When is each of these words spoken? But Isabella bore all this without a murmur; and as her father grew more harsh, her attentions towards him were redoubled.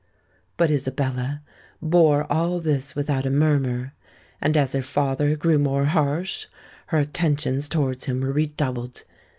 But 0.57 0.71
Isabella 0.71 1.43
bore 1.79 2.23
all 2.31 2.59
this 2.59 2.95
without 2.95 3.27
a 3.27 3.29
murmur; 3.29 3.93
and 4.41 4.57
as 4.57 4.73
her 4.73 4.81
father 4.81 5.35
grew 5.35 5.59
more 5.59 5.85
harsh, 5.85 6.47
her 6.87 6.97
attentions 6.97 7.69
towards 7.69 8.05
him 8.05 8.21
were 8.21 8.31
redoubled. 8.33 9.03